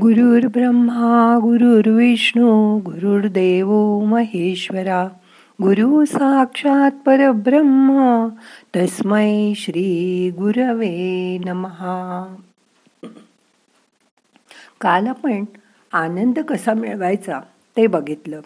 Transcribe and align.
गुरुर् 0.00 0.46
ब्रह्मा 0.46 1.38
गुरुर्विष्णू 1.42 2.78
गुरुर्देव 2.78 4.00
महेश्वरा. 4.04 5.04
गुरु 5.62 6.04
साक्षात 6.04 6.90
परब्रह्म 7.06 8.28
तस्मै 8.76 9.52
श्री 9.56 10.30
गुरवे 10.30 11.38
नमहा 11.38 12.36
काल 14.80 15.06
आपण 15.06 15.44
आनंद 15.92 16.38
कसा 16.38 16.74
मिळवायचा 16.74 17.40
ते 17.76 17.86
बघितलं. 17.86 18.40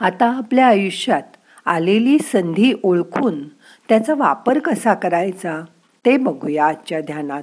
आता 0.00 0.32
आपल्या 0.32 0.66
आयुष्यात 0.66 1.36
आलेली 1.66 2.18
संधी 2.18 2.72
ओळखून 2.82 3.48
त्याचा 3.88 4.14
वापर 4.14 4.58
कसा 4.58 4.94
करायचा 4.94 5.64
ते 6.04 6.16
बघूया 6.16 6.66
आजच्या 6.66 7.00
ध्यानात. 7.00 7.42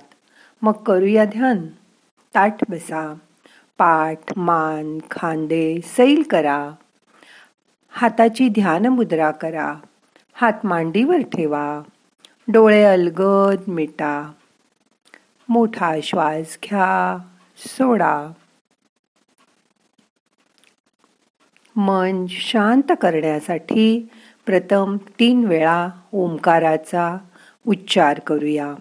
मग 0.62 0.72
करूया 0.72 1.26
ध्यान. 1.26 1.58
ताठ 2.36 2.64
बसा. 2.70 3.14
पाठ 3.78 4.38
मान 4.38 5.00
खांदे 5.12 5.80
सैल 5.84 6.24
करा. 6.30 6.72
हाताची 7.90 8.50
ध्यान 8.50 8.86
मुद्रा 8.86 9.32
करा. 9.32 9.76
हात 10.34 10.54
मांडीवर 10.64 11.18
ठेवा. 11.18 11.82
डोळे 12.48 12.84
अलगद 12.84 13.62
मिटा. 13.68 14.32
मोठा 15.50 15.96
श्वास 16.04 16.58
घ्या. 16.64 17.18
सोडा. 17.58 18.32
मन 21.76 22.26
शांत 22.30 22.92
करण्यासाठी 23.02 24.08
प्रथम 24.46 24.98
तीन 25.20 25.46
वेळा 25.46 25.90
ओंकाराचा 26.14 27.18
उच्चार 27.68 28.20
करूया. 28.20 28.74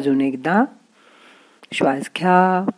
अजून 0.00 0.20
एकदा. 0.20 0.64
श्वास 1.72 2.10
घ्या. 2.16 2.70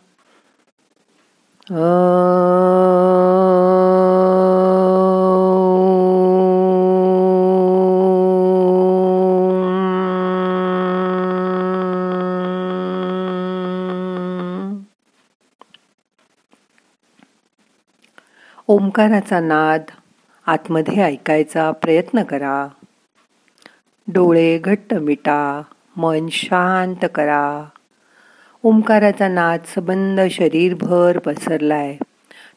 ओंकाराचा 18.67 19.39
नाद 19.39 19.81
आतमध्ये 20.45 21.03
ऐकायचा 21.03 21.71
प्रयत्न 21.71 22.23
करा. 22.23 22.67
डोळे 24.07 24.57
घट्ट 24.57 24.93
मिटा. 24.93 25.61
मन 25.97 26.27
शांत 26.31 27.05
करा. 27.15 27.65
ओंकाराचा 28.63 29.27
नाद 29.27 29.59
सबंध 29.75 30.19
शरीरभर 30.31 31.19
पसरलाय. 31.19 31.97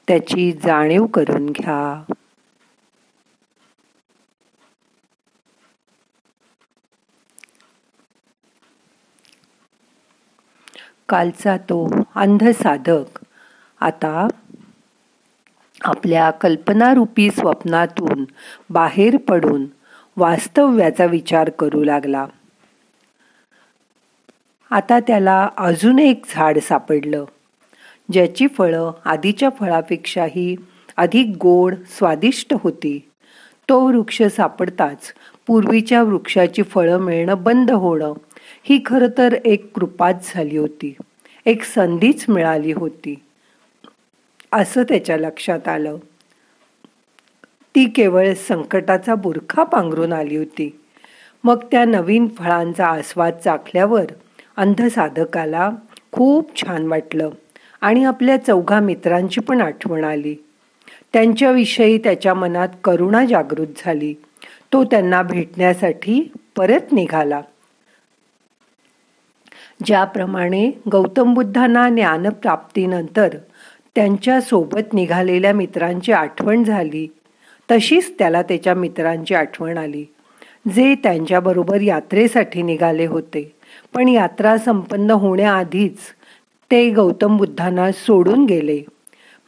त्याची 0.09 0.53
जाणीव 0.53 1.07
करून 1.07 1.47
घ्या. 1.47 2.13
कालचा 11.09 11.57
तो 11.57 11.91
अंध 12.15 12.49
साधक 12.49 13.19
आता 13.81 14.29
आपल्या 15.85 16.31
कल्पनारूपी 16.31 17.31
स्वप्नातून 17.31 18.25
बाहेर 18.71 19.17
पडून 19.17 19.67
वास्तव्याचा 20.17 21.05
विचार 21.05 21.51
करू 21.51 21.85
लागला. 21.85 22.27
आता 24.71 25.01
त्याला 25.01 25.49
अजून 25.57 25.99
एक 25.99 26.25
झाड 26.29 26.59
सापडलं. 26.59 27.25
ज्याची 28.13 28.47
फळं 28.47 28.93
आधीच्या 29.05 29.51
फळापेक्षाही 29.51 30.57
अधिक 30.97 31.37
गोड 31.41 31.75
स्वादिष्ट 31.75 32.55
होती. 32.61 33.09
तो 33.69 33.87
वृक्ष 33.87 34.23
सापडताच 34.23 35.15
पूर्वीच्या 35.47 36.03
वृक्षाची 36.03 36.63
फळं 36.63 36.99
मिळणं 36.99 37.43
बंद 37.43 37.71
होणं 37.71 38.13
ही 38.63 38.83
खरं 38.87 39.09
तर 39.19 39.33
एक 39.45 39.75
कृपाच 39.75 40.33
झाली 40.35 40.57
होती. 40.57 40.95
एक 41.47 41.63
संधीच 41.63 42.25
मिळाली 42.29 42.73
होती. 42.73 43.15
असं 44.53 44.83
त्याच्या 44.83 45.17
लक्षात 45.17 45.69
आलं. 45.69 45.97
ती 47.75 47.85
केवळ 47.85 48.35
संकटाचा 48.35 49.15
बुरखा 49.15 49.63
पांघरून 49.63 50.13
आली 50.13 50.37
होती. 50.37 50.81
मग 51.45 51.65
त्या 51.71 51.85
नवीन 51.85 52.29
फळांचा 52.29 52.87
आस्वाद 52.87 53.33
चाखल्यावर 53.45 54.05
अंधसाधकाला 54.57 55.71
खूप 56.13 56.57
छान 56.57 56.87
वाटलं 56.87 57.31
आणि 57.81 58.05
आपल्या 58.05 58.37
चौघा 58.37 58.81
मित्रांची 58.81 59.41
पण 59.41 59.61
आठवण 59.61 60.05
आली. 60.05 60.35
त्यांच्याविषयी 61.13 61.99
त्याच्या 61.99 62.35
मनात 62.35 62.69
करुणा 62.85 63.25
जागृत 63.25 63.67
झाली. 63.77 64.15
तो 64.73 64.85
त्यांना 64.85 65.23
भेटण्यासाठी 65.23 66.33
परत 66.57 66.93
निघाला. 66.93 67.41
ज्याप्रमाणे 69.85 70.71
गौतम 70.93 71.35
बुद्धांना 71.35 71.89
ज्ञानप्राप्तीनंतर 71.89 73.29
त्यांच्यासोबत 73.95 74.95
निघालेल्या 74.95 75.53
मित्रांची 75.53 76.13
आठवण 76.13 76.65
झाली. 76.65 77.07
तशीच 77.71 78.19
त्याला 78.19 78.43
त्याच्या 78.43 78.75
मित्रांची 78.75 79.35
आठवण 79.35 79.79
आली 79.79 80.05
जे 80.75 80.95
त्यांच्याबरोबर 80.95 81.81
यात्रेसाठी 81.81 82.63
निघाले 82.63 83.07
होते. 83.07 83.56
पण 83.95 84.09
यात्रा 84.09 84.59
संपन्न 84.59 85.11
होण्याआधीच 85.11 85.99
ते 86.71 86.91
गौतम 86.91 87.37
बुद्धांना 87.37 87.93
सोडून 87.93 88.45
गेले. 88.45 88.83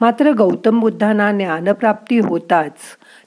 मात्र 0.00 0.32
गौतम 0.32 0.80
बुद्धांना 0.80 1.32
ज्ञानप्राप्ती 1.32 2.18
होताच 2.18 2.72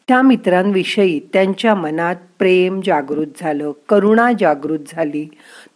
त्या 0.07 0.21
मित्रांविषयी 0.21 1.19
त्यांच्या 1.33 1.75
मनात 1.75 2.15
प्रेम 2.39 2.79
जागृत 2.85 3.27
झालं 3.39 3.71
करुणा 3.89 4.31
जागृत 4.39 4.79
झाली. 4.87 5.27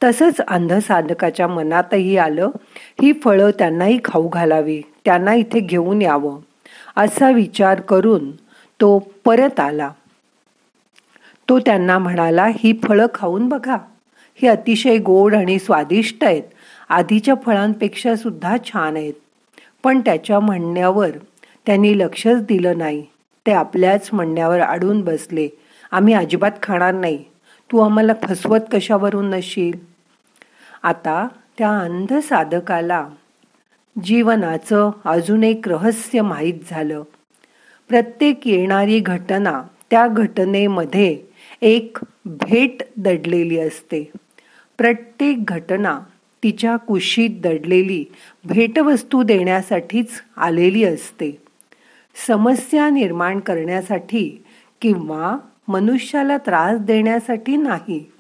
तसंच 0.04 0.42
अंधसाधकाच्या 0.42 1.48
मनातही 1.48 2.18
आलं 2.18 2.50
ही 3.02 3.14
फळं 3.14 3.50
त्यांनाही 3.50 4.00
खाऊ 4.06 4.28
घालावी 4.28 4.82
त्यांना 5.06 5.34
इथे 5.34 5.60
घेऊन 5.60 6.02
यावं 6.02 6.40
असा 6.98 7.32
विचार 7.32 7.82
करून 7.82 8.32
तो 8.82 9.00
परत 9.26 9.60
आला. 9.60 9.90
तो 11.50 11.60
त्यांना 11.60 11.98
म्हणाला 12.00 12.46
ही 12.46 12.80
फळं 12.84 13.06
खाऊन 13.14 13.50
बघा. 13.50 13.78
ही 14.36 14.48
अतिशय 14.48 14.98
गोड 14.98 15.36
आणि 15.36 15.60
स्वादिष्ट 15.60 16.24
आहेत. 16.24 16.44
आधीच्या 16.90 17.36
फळांपेक्षा 17.46 18.16
सुद्धा 18.16 18.58
छान 18.66 18.96
आहेत. 18.96 19.14
पण 19.84 20.00
त्याच्या 20.00 20.40
म्हणण्यावर 20.40 21.10
त्यांनी 21.66 22.00
लक्षच 22.00 22.42
दिलं 22.44 22.78
नाही. 22.78 23.06
ते 23.46 23.52
आपल्याच 23.52 24.10
म्हणण्यावर 24.14 24.60
अडून 24.60 25.02
बसले. 25.02 25.48
आम्ही 25.92 26.14
अजिबात 26.14 26.52
खाणार 26.64 26.94
नाही. 26.94 27.24
तू 27.72 27.80
आम्हाला 27.80 28.14
फसवत 28.24 28.60
कशावरून 28.72 29.30
नशील 29.30 29.80
आता 30.84 31.28
त्या 31.58 31.78
अंध 31.80 32.14
साधकाला 32.14 33.08
जीवनाचं 34.04 34.92
अजून 35.06 35.44
एक 35.44 35.70
रहस्य 35.70 36.22
माहीत 36.22 36.54
झालं. 36.70 37.04
प्रत्येक 37.88 38.48
येणारी 38.48 39.00
घटना 39.00 39.64
त्या 39.92 40.08
घटनेमध्ये 40.08 41.18
एक 41.62 41.98
भेट 42.26 42.84
दडलेली 42.98 43.60
असते. 43.60 44.12
प्रत्येक 44.78 45.46
घटना 45.46 46.00
तिच्या 46.44 46.76
कुशीत 46.76 47.30
दडलेली 47.44 48.06
भेटवस्तू 48.46 49.24
देण्यासाठीच 49.24 50.08
आलेली 50.38 50.84
असते. 50.84 51.42
समस्या 52.28 52.90
निर्माण 52.90 53.40
करण्यासाठी 53.40 54.44
किंवा 54.82 55.38
मनुष्याला 55.68 56.38
त्रास 56.38 56.80
देण्यासाठी 56.80 57.58
नाही. 57.58 58.12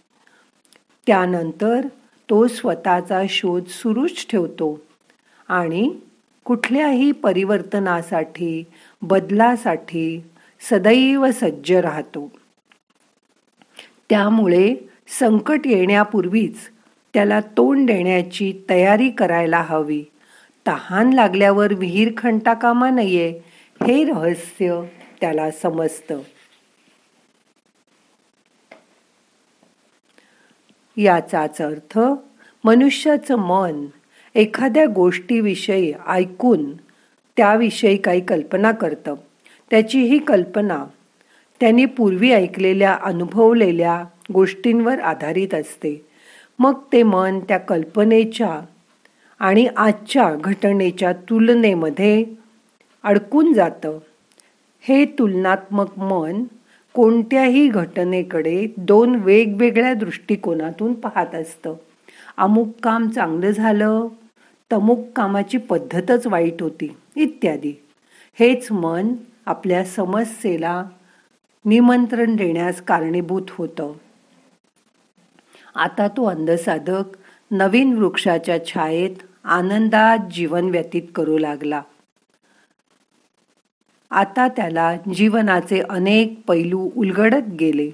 त्यानंतर 1.07 1.87
तो 2.29 2.47
स्वतःचा 2.47 3.21
शोध 3.29 3.65
सुरूच 3.65 4.27
ठेवतो 4.27 4.81
आणि 5.47 5.95
कुठल्याही 6.43 7.11
परिवर्तनासाठी 7.11 8.63
बदलासाठी 9.01 10.23
सदैव 10.69 11.31
सज्ज 11.31 11.71
राहतो. 11.71 12.31
त्यामुळे 14.09 14.75
संकट 15.07 15.59
येण्यापूर्वीच 15.65 16.57
त्याला 17.13 17.39
तोंड 17.39 17.87
देण्याची 17.87 18.53
तयारी 18.69 19.09
करायला 19.09 19.61
हवी. 19.61 20.03
तहान 20.67 21.13
लागल्यावर 21.13 21.73
विहीर 21.73 22.11
खंटा 22.17 22.53
कामा 22.53 22.89
नये 22.89 23.39
हे 23.87 24.03
रहस्य 24.03 24.81
त्याला 25.21 25.51
समजतं. 25.51 26.19
याचाच 30.97 31.61
अर्थ 31.61 31.99
मनुष्याचं 32.63 33.35
मन 33.35 33.85
एखाद्या 34.35 34.85
गोष्टीविषयी 34.85 35.93
ऐकून 36.07 36.77
त्याविषयी 37.37 37.97
काही 37.97 38.21
कल्पना 38.21 38.71
करतं. 38.71 39.15
त्याची 39.69 39.99
ही 39.99 40.17
कल्पना 40.17 40.85
त्यांनी 41.59 41.85
पूर्वी 41.85 42.31
ऐकलेल्या 42.31 42.97
अनुभवलेल्या 43.03 44.03
गोष्टींवर 44.33 44.99
आधारित 44.99 45.53
असते. 45.53 46.05
मग 46.59 46.73
ते 46.93 47.03
मन 47.03 47.39
त्या 47.39 47.57
कल्पनेच्या 47.57 48.61
आणि 49.39 49.67
आजच्या 49.77 50.35
घटनेच्या 50.35 51.13
तुलनेमध्ये 51.13 52.25
अडकून 53.03 53.53
जातं. 53.53 53.99
हे 54.81 55.05
तुलनात्मक 55.05 55.99
मन 55.99 56.43
कोणत्याही 56.93 57.67
घटनेकडे 57.67 58.67
दोन 58.77 59.15
वेगवेगळ्या 59.15 59.93
दृष्टिकोनातून 59.93 60.93
पाहत 60.93 61.35
असतं. 61.35 61.73
अमुक 62.37 62.67
काम 62.83 63.09
चांगलं 63.09 63.51
झालं 63.51 64.07
तमुक 64.71 64.99
कामाची 65.15 65.57
पद्धतच 65.57 66.27
वाईट 66.27 66.61
होती 66.61 66.95
इत्यादी. 67.15 67.81
हेच 68.39 68.71
मन 68.71 69.13
आपल्या 69.45 69.83
समस्येला 69.83 70.83
निमंत्रण 71.65 72.35
देण्यास 72.35 72.81
कारणीभूत 72.81 73.41
होतं. 73.49 73.93
आता 75.75 76.07
तो 76.07 76.25
अंधसाधक 76.25 77.03
नवीन 77.51 77.97
वृक्षाच्या 77.97 78.65
छायेत 78.65 79.15
आनंदात 79.43 80.17
जीवन 80.31 80.69
व्यतीत 80.69 81.01
करू 81.15 81.37
लागला. 81.37 81.81
आता 84.11 84.47
त्याला 84.47 84.95
जीवनाचे 85.13 85.81
अनेक 85.89 86.41
पैलू 86.47 86.89
उलगडत 86.95 87.47
गेले. 87.59 87.91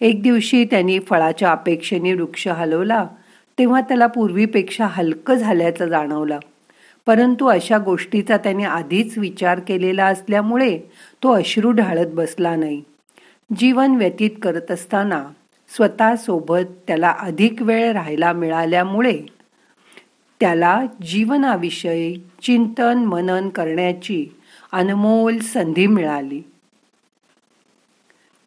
एक 0.00 0.22
दिवशी 0.22 0.64
त्यांनी 0.64 0.98
फळाच्या 0.98 1.52
अपेक्षेने 1.52 2.14
वृक्ष 2.14 2.48
हलवला 2.48 3.06
तेव्हा 3.58 3.80
त्याला 3.80 4.06
पूर्वीपेक्षा 4.06 4.86
हलकं 4.86 5.34
झाल्याचं 5.34 5.86
जाणवलं. 5.86 6.38
परंतु 7.06 7.46
अशा 7.46 7.78
गोष्टीचा 7.78 8.36
त्याने 8.36 8.64
आधीच 8.64 9.18
विचार 9.18 9.60
केलेला 9.60 10.06
असल्यामुळे 10.06 10.78
तो 11.22 11.32
अश्रू 11.32 11.70
ढाळत 11.70 12.06
बसला 12.06 12.56
नाही. 12.56 12.82
जीवन 13.56 13.94
व्यतीत 13.94 14.30
करत 14.42 14.70
असताना 14.70 15.24
स्वतःसोबत 15.76 16.72
त्याला 16.86 17.10
अधिक 17.10 17.62
वेळ 17.62 17.92
राहायला 17.92 18.32
मिळाल्यामुळे 18.32 19.22
त्याला 20.40 20.82
जीवनाविषयी 21.02 22.16
चिंतन 22.42 22.98
मनन 22.98 23.48
करण्याची 23.48 24.26
अनमोल 24.72 25.38
संधी 25.38 25.86
मिळाली. 25.86 26.42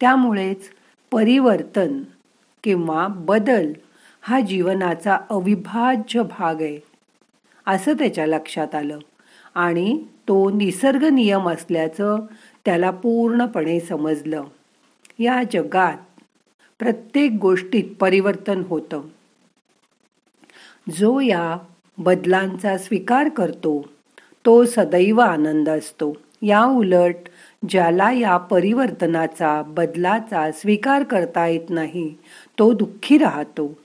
त्यामुळेच 0.00 0.70
परिवर्तन 1.12 2.02
किंवा 2.64 3.06
बदल 3.10 3.72
हा 4.22 4.40
जीवनाचा 4.40 5.18
अविभाज्य 5.30 6.22
भाग 6.22 6.62
आहे. 6.62 6.87
असं 7.68 7.92
त्याच्या 7.92 8.26
लक्षात 8.26 8.74
आलं. 8.74 8.98
आणि 9.54 10.04
तो 10.28 10.50
निसर्ग 10.50 11.04
नियम 11.04 11.50
असल्याचं 11.50 12.16
त्याला 12.64 12.90
पूर्णपणे 12.90 13.80
समजलं. 13.80 14.44
या 15.18 15.42
जगात 15.52 16.20
प्रत्येक 16.78 17.30
गोष्टीत 17.40 17.84
परिवर्तन 18.00 18.62
होतं. 18.68 19.00
जो 20.98 21.20
या 21.20 21.58
बदलांचा 21.98 22.78
स्वीकार 22.78 23.28
करतो 23.28 23.84
तो 24.46 24.64
सदैव 24.64 25.20
आनंद 25.20 25.68
असतो. 25.68 26.12
या 26.42 26.64
उलट 26.64 27.14
ज्याला 27.68 28.12
या 28.12 28.36
परिवर्तनाचा 28.36 29.62
बदलाचा 29.62 30.52
स्वीकार 30.52 31.02
करता 31.02 31.46
येत 31.46 31.70
नाही 31.70 32.14
तो 32.58 32.72
दुःखी 32.72 33.18
राहतो. 33.18 33.78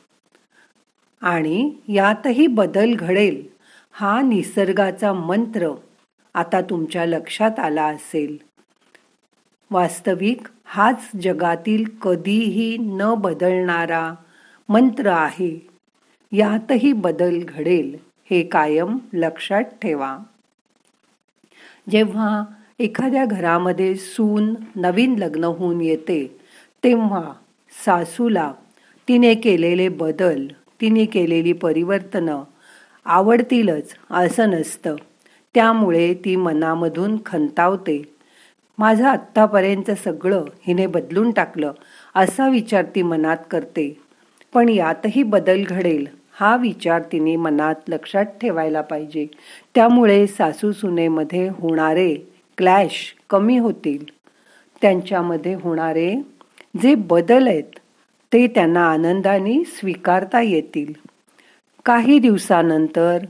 आणि 1.21 1.71
यातही 1.87 2.47
बदल 2.47 2.95
घडेल. 2.95 3.52
हा 3.95 4.21
निसर्गाचा 4.21 5.13
मंत्र 5.13 5.69
आता 6.33 6.61
तुमच्या 6.61 7.05
लक्षात 7.05 7.59
आला 7.59 7.85
असेल. 7.85 8.37
वास्तविक 9.71 10.47
हाच 10.65 11.09
जगातील 11.21 11.85
कधीही 12.01 12.77
न 12.77 13.13
बदलणारा 13.17 14.13
मंत्र 14.69 15.07
आहे. 15.07 15.67
यातही 16.31 16.93
बदल 16.93 17.39
घडेल 17.47 17.97
हे 18.31 18.43
कायम 18.43 18.97
लक्षात 19.13 19.63
ठेवा. 19.81 20.17
जेव्हा 21.89 22.43
एखाद्या 22.79 23.25
घरामध्ये 23.25 23.95
सून 23.95 24.55
नवीन 24.75 25.15
लग्न 25.15 25.43
होऊन 25.43 25.81
येते 25.81 26.37
तेव्हा 26.83 27.33
सासूला 27.85 28.53
तिने 29.07 29.33
केलेले 29.33 29.89
बदल 29.89 30.47
तिने 30.81 31.05
केलेली 31.05 31.53
परिवर्तनं 31.53 32.43
आवडतीलच 33.05 33.95
असं 34.11 34.49
नसतं. 34.49 34.95
त्यामुळे 35.53 36.13
ती 36.13 36.35
मनामधून 36.35 37.17
खंतावते. 37.25 38.01
माझं 38.77 39.07
आत्तापर्यंत 39.07 39.91
सगळं 39.91 40.45
हिने 40.67 40.87
बदलून 40.87 41.31
टाकलं 41.31 41.71
असा 42.15 42.49
विचार 42.49 42.85
ती 42.95 43.01
मनात 43.01 43.37
करते. 43.51 43.97
पण 44.53 44.69
यातही 44.69 45.23
बदल 45.23 45.63
घडेल 45.63 46.05
हा 46.31 46.55
विचार 46.55 47.01
तिने 47.11 47.35
मनात 47.35 47.75
लक्षात 47.87 48.25
ठेवायला 48.25 48.81
पाहिजे. 48.81 49.27
त्यामुळे 49.75 50.27
सासू 50.27 50.71
सुनेमध्ये 50.71 51.47
होणारे 51.47 52.15
क्लॅश 52.57 53.15
कमी 53.29 53.57
होतील. 53.57 54.03
त्यांच्यामध्ये 54.81 55.53
होणारे 55.53 56.15
जे 56.83 56.95
बदल 56.95 57.47
आहेत 57.47 57.79
ते 58.33 58.47
त्यांना 58.47 58.85
आनंदाने 58.85 59.63
स्वीकारता 59.63 60.41
येतील. 60.41 60.93
काही 61.85 62.19
दिवसानंतर 62.19 63.25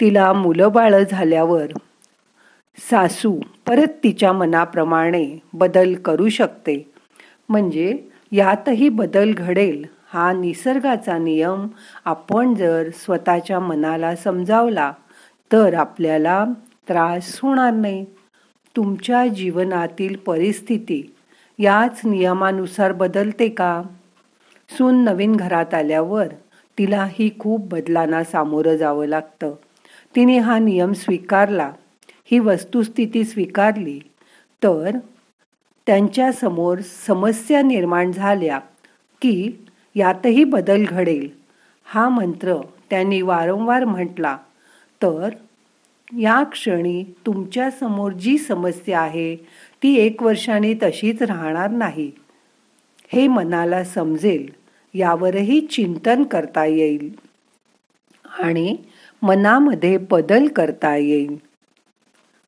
तिला 0.00 0.32
मुलंबाळं 0.32 1.02
झाल्यावर 1.10 1.66
सासू 2.90 3.40
परत 3.66 3.88
तिच्या 4.04 4.32
मनाप्रमाणे 4.32 5.38
बदल 5.52 5.94
करू 5.94 6.28
शकते. 6.28 6.92
म्हणजे 7.48 7.98
यातही 8.32 8.88
बदल 8.88 9.32
घडेल 9.32 9.84
हा 10.08 10.32
निसर्गाचा 10.32 11.18
नियम 11.18 11.66
आपण 12.04 12.54
जर 12.54 12.90
स्वतःच्या 12.94 13.60
मनाला 13.60 14.16
समजावला 14.16 14.92
तर 15.52 15.74
आपल्याला 15.74 16.44
त्रास 16.88 17.38
होणार 17.42 17.72
नाही. 17.72 18.04
तुमच्या 18.76 19.26
जीवनातील 19.26 20.16
परिस्थिती 20.16 21.14
याच 21.58 22.00
नियमानुसार 22.04 22.92
बदलते 22.92 23.48
का? 23.48 23.82
सून 24.78 25.04
नवीन 25.04 25.36
घरात 25.36 25.74
आल्यावर 25.74 26.26
तिलाही 26.78 27.30
खूप 27.38 27.68
बदलांना 27.68 28.24
सामोरं 28.24 28.76
जावं 28.76 29.06
लागतं. 29.06 29.54
तिने 30.16 30.38
हा 30.38 30.58
नियम 30.58 30.92
स्वीकारला 30.92 31.72
ही 32.30 32.38
वस्तुस्थिती 32.38 33.24
स्वीकारली 33.24 34.00
तर 34.62 34.90
त्यांच्यासमोर 35.86 36.78
समस्या 37.06 37.62
निर्माण 37.62 38.12
झाल्या 38.12 38.58
की 39.22 39.64
यातही 39.94 40.44
बदल 40.44 40.84
घडेल. 40.84 41.28
हा 41.84 42.08
मंत्र 42.08 42.56
त्यांनी 42.90 43.22
वारंवार 43.22 43.84
म्हटला 43.84 44.36
तर 45.02 45.28
या 46.18 46.42
क्षणी 46.42 47.02
तुमच्यासमोर 47.26 48.12
जी 48.12 48.38
समस्या 48.38 49.00
आहे 49.00 49.36
ती 49.82 49.94
एक 49.96 50.22
वर्षाने 50.22 50.74
तशीच 50.74 51.22
राहणार 51.22 51.70
नाही. 51.70 52.10
हे 53.12 53.26
मनाला 53.28 53.84
समजेल. 53.84 54.61
यावरही 54.94 55.60
चिंतन 55.60 56.22
करता 56.22 56.64
येईल. 56.64 57.18
आणि 58.40 58.76
मनामध्ये 59.22 59.98
बदल 59.98 60.48
करता 60.48 60.96
येईल. 60.96 61.36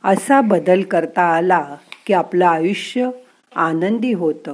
असा 0.04 0.40
बदल 0.40 0.82
करता 0.82 1.22
आला 1.22 1.76
की 2.06 2.12
आपलं 2.12 2.46
आयुष्य 2.46 3.10
आनंदी 3.56 4.12
होतं. 4.12 4.52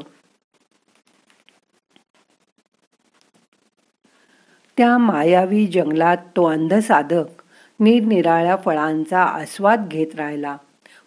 त्या 4.77 4.99
मायावी 4.99 5.67
जंगलात 5.67 6.17
तो 6.17 6.45
अंधसाधक 6.45 7.43
निरनिराळ्या 7.81 8.57
फळांचा 8.57 9.23
आस्वाद 9.23 9.89
घेत 9.89 10.15
राहिला. 10.15 10.57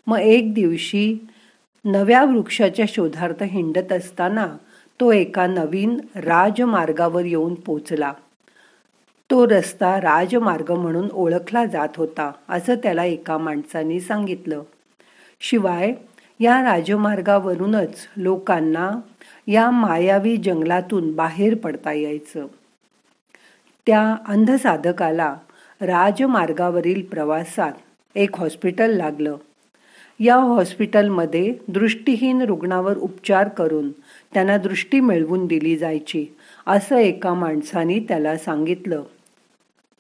मग 0.08 0.18
एक 0.18 0.54
दिवशी 0.54 1.28
नव्या 1.86 2.24
वृक्षाच्या 2.24 2.86
शोधार्थ 2.88 3.44
हिंडत 3.44 3.92
असताना 3.92 4.58
तो 5.04 5.12
एका 5.12 5.48
नवीन 5.48 6.00
राजमार्गावर 6.16 7.26
येऊन 7.26 7.54
पोचला. 7.54 8.14
तो 9.32 9.48
रस्ता 9.48 9.98
राजमार्ग 9.98 10.72
म्हणून 10.72 11.08
ओळखला 11.14 11.66
जात 11.66 11.88
होता 11.96 12.32
असं 12.50 12.76
त्याला 12.76 13.04
एका 13.04 13.38
माणसाने 13.38 14.00
सांगितलं. 14.00 14.62
शिवाय 15.40 15.94
या 16.40 16.64
राजमार्गावरूनच 16.64 18.08
लोकांना 18.18 18.92
या 19.48 19.72
मायावी 19.72 20.38
जंगलातून 20.38 21.16
बाहेर 21.16 21.56
पडता 21.56 21.94
यायचं. 21.94 22.46
त्या 23.88 24.16
अंधसाधकाला 24.28 25.36
राजमार्गावरील 25.82 27.06
प्रवासात 27.06 27.72
एक 28.16 28.36
हॉस्पिटल 28.36 28.98
लागलं. 28.98 29.36
या 30.20 30.36
हॉस्पिटलमध्ये 30.36 31.56
दृष्टीहीन 31.68 32.42
रुग्णावर 32.42 32.98
उपचार 32.98 33.48
करून 33.48 33.90
त्यांना 34.34 34.58
दृष्टी 34.58 35.00
मिळवून 35.00 35.46
दिली 35.46 35.78
जायची 35.78 36.25
असं 36.68 36.98
एका 36.98 37.34
माणसाने 37.34 38.00
त्याला 38.00 38.38
सांगितलं. 38.38 39.04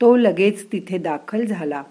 तो 0.01 0.15
लगेच 0.15 0.71
तिथे 0.71 0.97
दाखल 0.97 1.45
झाला. 1.45 1.83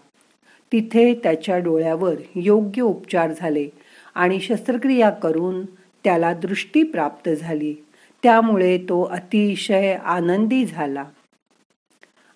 तिथे 0.72 1.14
त्याच्या 1.14 1.58
डोळ्यावर 1.58 2.14
योग्य 2.34 2.82
उपचार 2.82 3.32
झाले 3.32 3.68
आणि 4.14 4.40
शस्त्रक्रिया 4.40 5.10
करून 5.10 5.64
त्याला 6.04 6.32
दृष्टी 6.32 6.82
प्राप्त 6.82 7.30
झाली. 7.30 7.74
त्यामुळे 8.22 8.78
तो 8.78 9.02
अतिशय 9.02 9.94
आनंदी 9.94 10.64
झाला. 10.64 11.04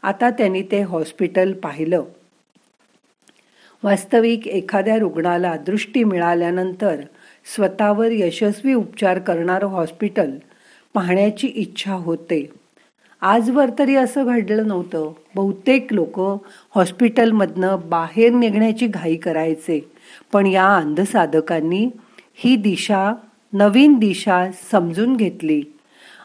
आता 0.02 0.30
त्यांनी 0.30 0.62
ते 0.62 0.82
हॉस्पिटल 0.82 1.52
पाहिलं. 1.52 2.02
वास्तविक 3.82 4.48
एखाद्या 4.48 4.98
रुग्णाला 4.98 5.56
दृष्टी 5.56 6.04
मिळाल्यानंतर 6.04 6.96
स्वतःवर 7.54 8.08
यशस्वी 8.10 8.74
उपचार 8.74 9.18
करणारं 9.18 9.66
हॉस्पिटल 9.66 10.30
पाहण्याची 10.94 11.46
इच्छा 11.46 11.92
होते. 11.92 12.50
आजवर 13.20 13.70
तरी 13.78 13.96
असं 13.96 14.24
घडलं 14.24 14.68
नव्हतं. 14.68 15.12
बहुतेक 15.34 15.92
लोक 15.92 16.20
हॉस्पिटलमधनं 16.74 17.76
बाहेर 17.84 18.32
निघण्याची 18.32 18.86
घाई 18.86 19.16
करायचे. 19.16 19.90
पण 20.32 20.46
या 20.46 20.76
अंधसाधकांनी 20.76 21.90
ही 22.34 22.56
दिशा 22.56 23.12
नवीन 23.52 23.98
दिशा 23.98 24.50
समजून 24.70 25.16
घेतली. 25.16 25.62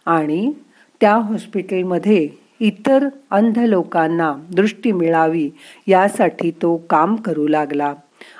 आणि 0.05 0.53
त्या 1.01 1.15
हॉस्पिटलमध्ये 1.15 2.29
इतर 2.59 3.07
अंध 3.31 3.59
लोकांना 3.59 4.35
दृष्टी 4.55 4.91
मिळावी 4.91 5.49
यासाठी 5.87 6.51
तो 6.51 6.77
काम 6.77 7.15
करू 7.15 7.47
लागला. 7.47 7.93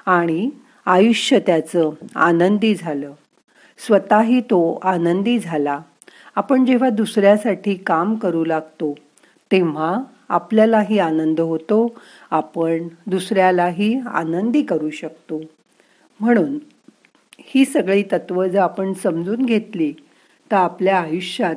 आणि 0.06 0.50
आयुष्य 0.86 1.40
त्याचं 1.40 1.90
आनंदी 2.16 2.76
झालं. 2.76 3.12
स्वतःही 3.78 4.42
तो 4.42 4.80
आनंदी 4.84 5.40
झाला. 5.40 5.80
आपण 6.36 6.66
जेव्हा 6.66 6.90
दुसऱ्यासाठी 6.90 7.76
काम 7.76 8.16
करू 8.16 8.46
लागतो 8.46 8.96
तेव्हा 9.52 9.98
आपल्यालाही 10.30 11.00
आनंद 11.00 11.40
होतो 11.40 11.96
आपण 12.32 12.88
दुसऱ्यालाही 13.08 14.00
आनंदी 14.00 14.62
करू 14.62 14.90
शकतो. 14.90 15.42
म्हणून 16.20 16.58
ही 17.40 17.66
सगळी 17.66 18.04
तत्त्वं 18.04 18.48
जर 18.48 18.60
आपण 18.60 18.94
समजून 18.94 19.46
घेतली 19.46 19.94
तर 20.52 20.56
आपल्या 20.56 21.00
आयुष्यात 21.00 21.56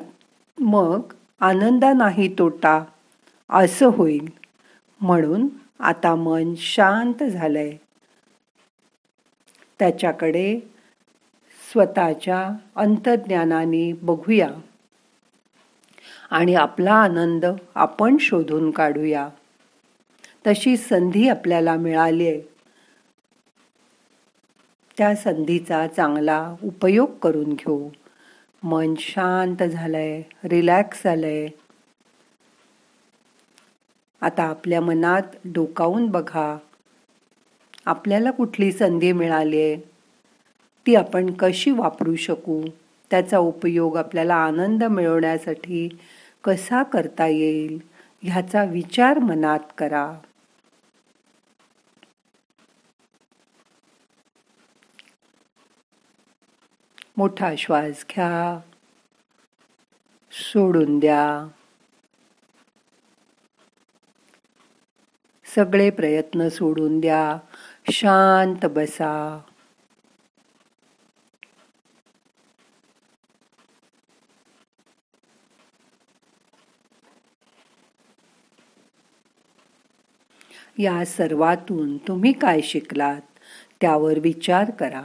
मग 0.58 1.00
आनंदा 1.40 1.92
नाही 1.92 2.34
तोटा 2.38 2.84
असं 3.50 3.86
होईल. 3.86 4.28
म्हणून 5.00 5.48
आता 5.80 6.14
मन 6.14 6.54
शांत 6.56 7.24
झालंय. 7.24 7.76
त्याच्याकडे 9.78 10.60
स्वतःच्या 11.72 12.48
अंतज्ञानाने 12.76 13.92
बघूया. 13.92 14.50
आणि 16.30 16.54
आपला 16.54 16.94
आनंद 16.94 17.46
आपण 17.74 18.16
शोधून 18.20 18.70
काढूया. 18.70 19.28
तशी 20.46 20.76
संधी 20.76 21.28
आपल्याला 21.28 21.76
मिळाली 21.76 22.28
आहे. 22.28 22.40
त्या 24.98 25.16
संधीचा 25.16 25.86
चांगला 25.86 26.54
उपयोग 26.64 27.10
करून 27.22 27.52
घेऊ. 27.52 27.88
मन 28.62 28.94
शांत 28.98 29.62
झालंय 29.62 30.22
रिलॅक्स 30.44 31.04
झालंय. 31.04 31.48
आता 34.20 34.42
आपल्या 34.42 34.80
मनात 34.80 35.22
डोकावून 35.44 36.06
बघा. 36.06 36.56
आपल्याला 37.86 38.30
कुठली 38.30 38.72
संधी 38.72 39.12
मिळाली 39.12 39.62
आहे? 39.62 39.76
ती 40.86 40.94
आपण 40.94 41.34
कशी 41.38 41.70
वापरू 41.70 42.16
शकू? 42.16 42.64
त्याचा 43.10 43.38
उपयोग 43.38 43.96
आपल्याला 43.96 44.34
आनंद 44.34 44.84
मिळवण्यासाठी 44.84 45.88
कसा 46.44 46.82
करता 46.82 47.26
येईल 47.26 47.78
ह्याचा 48.22 48.64
विचार 48.64 49.18
मनात 49.18 49.60
करा. 49.78 50.12
मोठा 57.16 57.54
श्वास 57.58 58.04
घ्या. 58.10 58.60
सोडून 60.32 60.98
द्या. 60.98 61.48
सगळे 65.54 65.90
प्रयत्न 65.90 66.48
सोडून 66.48 67.00
द्या. 67.00 67.38
शांत 67.86 68.66
बसा. 68.66 69.12
या 80.78 81.04
सर्वातून 81.04 81.96
तुम्ही 81.96 82.32
काय 82.32 82.60
शिकलात? 82.60 83.20
त्यावर 83.80 84.18
विचार 84.18 84.70
करा. 84.70 85.02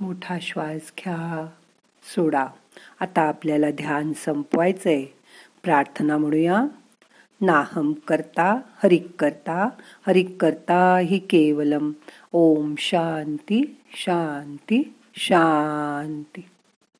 मोठा 0.00 0.38
श्वास 0.42 0.92
घ्या 0.98 1.46
सोडा. 2.02 2.46
आता 3.00 3.22
आपल्याला 3.22 3.70
ध्यान 3.70 4.12
संपवायचंय. 4.12 5.04
प्रार्थना 5.62 6.18
म्हणूया. 6.18 6.64
नाहम 7.40 7.92
करता 7.92 8.60
हरिक 8.82 9.06
करता. 9.18 9.68
हरिक 10.06 10.36
करता 10.40 10.98
हि 10.98 11.18
केवलम. 11.18 11.92
ओम 12.32 12.74
शांती 12.78 13.80
शांती 13.92 14.94
शांती. 15.14 16.40